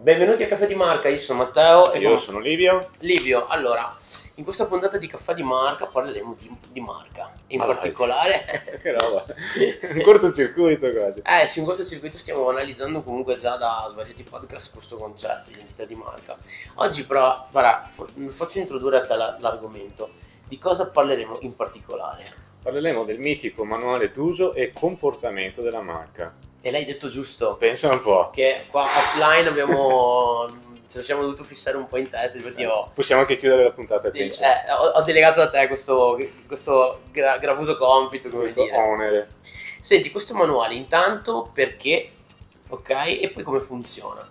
[0.00, 2.90] Benvenuti a Caffè di Marca, io sono Matteo e Io con- sono Livio.
[2.98, 3.46] Livio.
[3.46, 3.96] Allora,
[4.34, 7.32] in questa puntata di Caffè di Marca parleremo di, di marca.
[7.48, 7.66] In dai.
[7.66, 8.44] particolare,
[8.82, 9.24] Che roba.
[9.94, 11.22] Un cortocircuito quasi.
[11.24, 15.94] eh, sì, in cortocircuito stiamo analizzando comunque già da svariati podcast questo concetto, identità di
[15.94, 16.36] marca.
[16.74, 17.88] Oggi però, guarda,
[18.28, 20.10] faccio introdurre a te la- l'argomento.
[20.46, 22.24] Di cosa parleremo in particolare?
[22.62, 26.34] Parleremo del mitico manuale d'uso e comportamento della marca.
[26.68, 28.28] E l'hai detto giusto, Pensa un po'.
[28.30, 30.46] che qua offline abbiamo...
[30.86, 32.90] ce lo siamo dovuto fissare un po' in testa, infatti ho...
[32.94, 37.38] Possiamo anche chiudere la puntata, De- eh, ho, ho delegato a te questo, questo gra-
[37.38, 38.76] gravoso compito, Questo dire.
[38.76, 39.28] onere.
[39.80, 42.10] Senti, questo manuale intanto perché,
[42.68, 44.28] ok, e poi come funziona.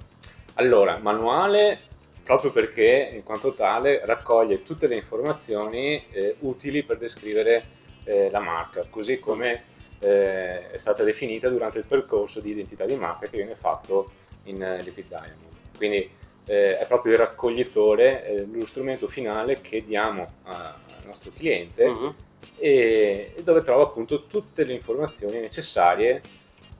[0.55, 1.80] Allora, manuale
[2.23, 7.66] proprio perché in quanto tale raccoglie tutte le informazioni eh, utili per descrivere
[8.03, 9.63] eh, la marca, così come
[9.99, 14.11] eh, è stata definita durante il percorso di identità di marca che viene fatto
[14.43, 15.35] in eh, Liquid Diamond.
[15.75, 16.09] Quindi
[16.45, 21.85] eh, è proprio il raccoglitore, eh, lo strumento finale che diamo a- al nostro cliente
[21.88, 22.16] Mhm.
[22.57, 26.22] e, e dove trova appunto tutte le informazioni necessarie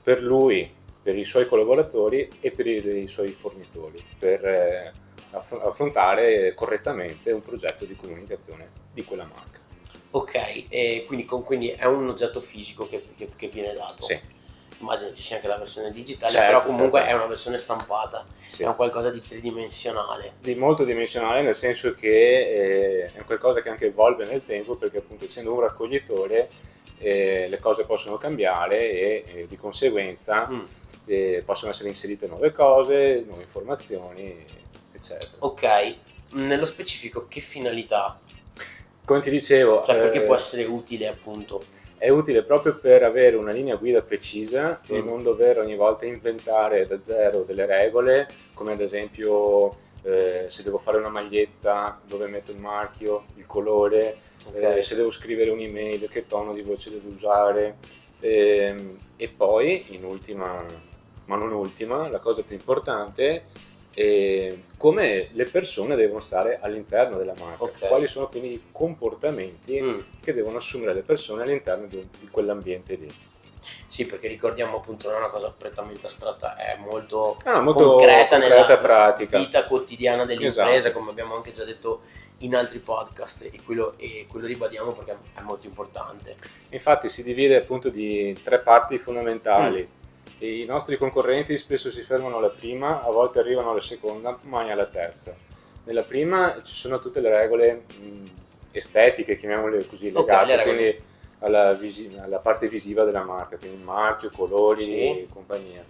[0.02, 0.70] per lui,
[1.02, 4.92] per i suoi collaboratori e per i, i suoi fornitori, per eh,
[5.32, 9.58] aff- affrontare correttamente un progetto di comunicazione di quella marca.
[10.10, 14.04] Ok, e quindi, con- quindi è un oggetto fisico che, che- che viene dato.
[14.04, 14.18] Sì,
[14.80, 17.14] Immagino ci sia anche la versione digitale, Certo, però comunque certo.
[17.14, 18.62] è una versione stampata, sì.
[18.62, 20.34] è un qualcosa di tridimensionale.
[20.40, 22.08] Di molto dimensionale nel senso che
[23.06, 26.48] eh, è un qualcosa che anche evolve nel tempo perché appunto essendo un raccoglitore
[26.98, 30.60] eh, le cose possono cambiare e eh, di conseguenza Mm.
[31.06, 34.44] eh, possono essere inserite nuove cose, nuove informazioni,
[34.92, 35.30] eccetera.
[35.40, 35.94] Ok,
[36.30, 38.20] nello specifico che finalità?
[39.08, 41.62] Come ti dicevo, Cioè perché eh, può essere utile appunto?
[41.96, 45.06] è utile proprio per avere una linea guida precisa e Mm.
[45.06, 50.76] non dover ogni volta inventare da zero delle regole, come ad esempio eh, se devo
[50.76, 54.62] fare una maglietta dove metto il marchio, il colore, Ok.
[54.62, 57.76] eh, se devo scrivere un'email, che tono di voce devo usare.
[58.20, 60.64] Ehm, e poi, in ultima,
[61.24, 63.44] ma non ultima, la cosa più importante
[63.98, 67.88] è come le persone devono stare all'interno della marca, Ok.
[67.88, 69.98] quali sono quindi i comportamenti Mm.
[70.22, 73.12] che devono assumere le persone all'interno di, di quell'ambiente lì.
[73.86, 78.38] Sì, perché ricordiamo appunto non è una cosa prettamente astratta, è molto Ah, molto concreta,
[78.38, 79.38] nella concreta e pratica.
[79.38, 80.94] vita quotidiana dell'impresa, Esatto.
[80.98, 82.02] come abbiamo anche già detto
[82.38, 86.36] in altri podcast e quello, e quello ribadiamo perché è molto importante.
[86.68, 89.80] Infatti si divide appunto di tre parti fondamentali.
[89.80, 89.96] Mm.
[90.38, 94.86] I nostri concorrenti spesso si fermano alla prima, a volte arrivano alla seconda, mai alla
[94.86, 95.34] terza.
[95.84, 97.84] Nella prima ci sono tutte le regole
[98.70, 100.76] estetiche, chiamiamole così, legate le regole.
[100.76, 101.02] quindi
[101.40, 105.00] alla, visi- alla parte visiva della marca, quindi marchio, colori Sì.
[105.00, 105.84] e compagnia.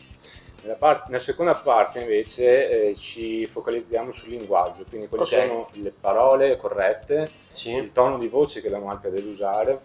[0.63, 5.29] Nella, par- nella seconda parte invece eh, ci focalizziamo sul linguaggio, quindi quali Ok.
[5.31, 7.73] sono le parole corrette, Sì.
[7.75, 9.81] il tono di voce che la marca deve usare,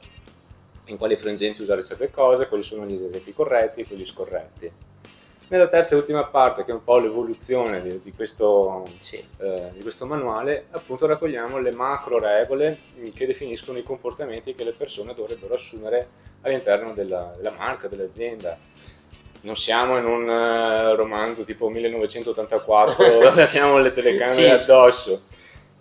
[0.85, 4.71] in quali frangenti usare certe cose, quali sono gli esempi corretti e quelli scorretti.
[5.47, 9.23] Nella terza e ultima parte, che è un po' l'evoluzione di, di questo, Sì.
[9.37, 12.79] eh, di questo manuale, appunto raccogliamo le macro regole
[13.13, 16.07] che definiscono i comportamenti che le persone dovrebbero assumere
[16.41, 18.57] all'interno della, della marca, dell'azienda.
[19.41, 25.19] Non siamo in un eh, romanzo tipo 1984 dove abbiamo le telecamere Sì, sì.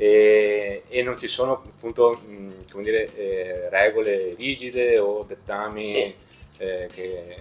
[0.03, 6.15] E, e non ci sono appunto mh, come dire, eh, regole rigide o dettami Sì.
[6.59, 7.37] eh, che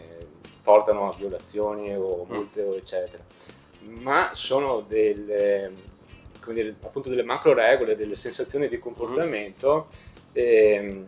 [0.61, 2.33] portano a violazioni o Mm.
[2.33, 3.23] multe o eccetera
[3.79, 5.71] ma sono delle,
[6.49, 9.89] dire, appunto delle macro regole, delle sensazioni di comportamento
[10.33, 11.07] ehm,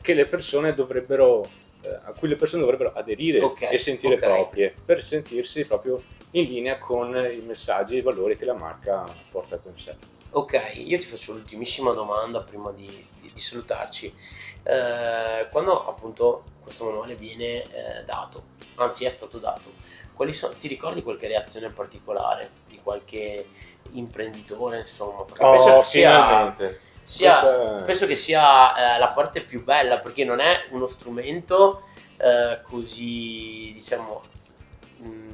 [0.00, 1.42] che le persone dovrebbero,
[1.82, 4.20] eh, a cui le persone dovrebbero aderire Ok, e sentire ok.
[4.20, 6.00] proprie per sentirsi proprio
[6.32, 9.94] in linea con i messaggi e i valori che la marca porta con sé.
[10.34, 12.86] Ok, io ti faccio l'ultimissima domanda prima di,
[13.20, 14.12] di- di salutarci.
[14.62, 18.42] Eh, quando appunto questo manuale viene eh, dato,
[18.76, 19.70] anzi è stato dato,
[20.14, 23.46] quali sono, ti ricordi qualche reazione particolare di qualche
[23.92, 25.24] imprenditore, insomma?
[25.24, 26.80] Perché penso che sia, Oh, finalmente.
[27.02, 30.86] sia- Questa è- penso che sia eh, la parte più bella perché non è uno
[30.86, 31.82] strumento
[32.16, 34.22] eh, così, diciamo,
[34.98, 35.28] mh,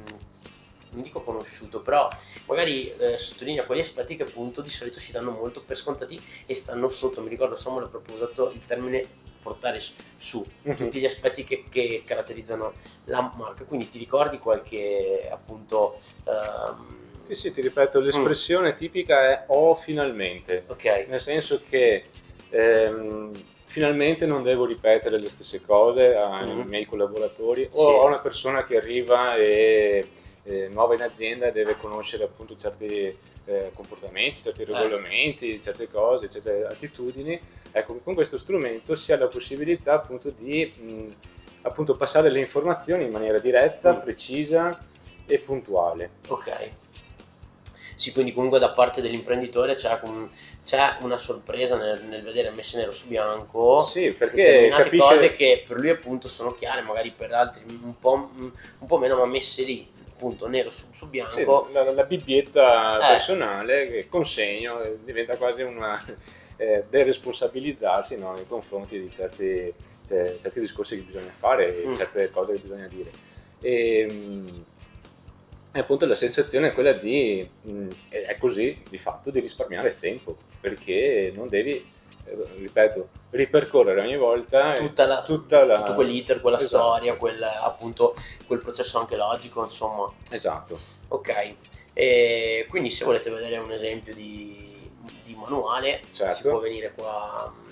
[0.91, 2.07] non dico conosciuto, però
[2.45, 6.55] magari eh, sottolinea quegli aspetti che appunto di solito si danno molto per scontati e
[6.55, 7.21] stanno sotto.
[7.21, 9.05] Mi ricordo Samuel ha proprio usato il termine
[9.41, 9.81] portare
[10.17, 10.75] su Mhm.
[10.75, 12.73] tutti gli aspetti che, che caratterizzano
[13.05, 13.63] la marca.
[13.65, 15.99] Quindi ti ricordi qualche appunto...
[16.25, 20.63] ehm, Sì, sì, ti ripeto, l'espressione tipica è oh finalmente.
[20.67, 22.05] ok, nel senso che
[22.49, 23.31] ehm,
[23.65, 26.67] finalmente non devo ripetere le stesse cose ai Mhm.
[26.67, 27.79] miei collaboratori Sì.
[27.79, 30.09] o ho una persona che arriva e
[30.49, 33.15] eh, nuova in azienda deve conoscere appunto certi
[33.45, 37.39] eh, comportamenti, certi regolamenti, certe cose, certe attitudini.
[37.71, 41.13] Ecco, con questo strumento si ha la possibilità appunto di mh,
[41.61, 43.99] appunto passare le informazioni in maniera diretta, Mm.
[44.01, 44.79] precisa
[45.25, 46.09] e puntuale.
[46.27, 46.69] Ok.
[47.95, 49.99] Sì, quindi comunque da parte dell'imprenditore c'è,
[50.65, 55.31] c'è una sorpresa nel, nel vedere messe nero su bianco Sì, perché determinate capisce cose
[55.33, 59.25] che per lui appunto sono chiare, magari per altri un po', un po' meno, ma
[59.25, 59.85] messe lì,
[60.19, 61.31] appunto nero su, su bianco.
[61.31, 63.07] Sì, la, la bibbietta Eh.
[63.13, 66.03] personale che consegno eh, diventa quasi una
[66.57, 69.73] eh, deresponsabilizzarsi no, nei confronti di certi,
[70.05, 71.93] cioè, certi discorsi che bisogna fare Mm.
[71.93, 73.11] certe cose che bisogna dire.
[73.61, 74.47] E, mm,
[75.71, 80.35] e appunto la sensazione è quella di, mm, è così di fatto, di risparmiare tempo
[80.59, 81.89] perché non devi,
[82.57, 86.83] ripeto, ripercorrere ogni volta tutta la, tutta la- tutto quell'iter, quella Esatto.
[86.83, 88.15] storia, quel, appunto
[88.47, 90.11] quel processo anche logico, insomma.
[90.29, 90.77] Esatto.
[91.09, 91.55] Ok,
[91.93, 94.89] e quindi se volete vedere un esempio di,
[95.23, 96.33] di manuale, Certo.
[96.35, 97.67] si può venire qua mm,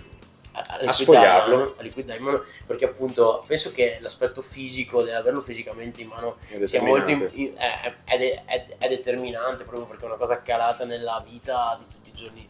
[0.87, 1.75] a, sfogliarlo.
[1.77, 7.11] A Liquid Diamond, perché appunto penso che l'aspetto fisico dell'averlo fisicamente in mano sia molto
[7.11, 11.85] in- è, è è- è determinante proprio perché è una cosa calata nella vita di
[11.95, 12.49] tutti i giorni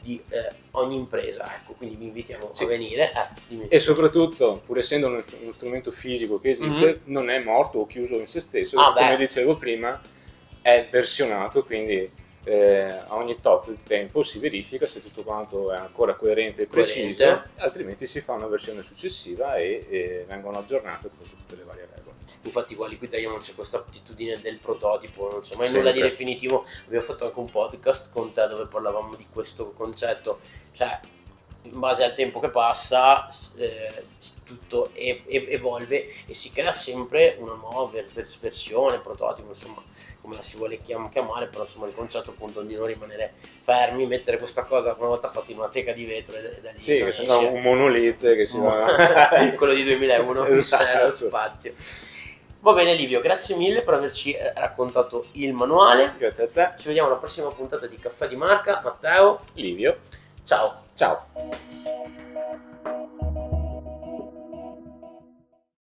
[0.00, 1.54] di eh, ogni impresa.
[1.56, 2.64] Ecco, quindi vi invitiamo Sì.
[2.64, 3.12] a venire.
[3.48, 3.66] Eh.
[3.68, 7.12] E soprattutto, pur essendo uno, uno strumento fisico che esiste, Mhm.
[7.12, 9.16] non è morto o chiuso in se stesso, Ah, come beh.
[9.16, 10.00] dicevo prima,
[10.62, 15.76] è versionato, quindi eh, a ogni tot di tempo si verifica se tutto quanto è
[15.76, 17.50] ancora coerente e preciso, Coerente.
[17.56, 22.16] altrimenti si fa una versione successiva e, e vengono aggiornate appunto tutte le varie regole.
[22.42, 25.78] Infatti qua Liquid Diamond c'è questa attitudine del prototipo, non c'è mai Sempre.
[25.80, 26.64] nulla di definitivo.
[26.86, 30.38] Abbiamo fatto anche un podcast con te dove parlavamo di questo concetto,
[30.72, 30.98] cioè
[31.64, 34.04] in base al tempo che passa eh,
[34.46, 39.82] tutto e- e- evolve e si crea sempre una nuova ver- vers- versione, prototipo, insomma
[40.22, 44.06] come la si vuole chiam- chiamare, però insomma il concetto appunto di non rimanere fermi,
[44.06, 46.96] mettere questa cosa una volta fatto in una teca di vetro e, da lì Sì,
[46.96, 48.86] che sennò un monolite che si va...
[49.56, 50.84] quello di 2001 Esatto.
[50.96, 51.74] Nello spazio
[52.62, 56.14] Va bene Livio, grazie mille per averci eh, raccontato il manuale.
[56.18, 56.72] Grazie a te.
[56.76, 58.82] Ci vediamo alla prossima puntata di Caffè di Marca.
[58.84, 59.40] Matteo.
[59.54, 60.00] Livio.
[60.44, 60.82] Ciao.
[60.94, 61.26] Ciao.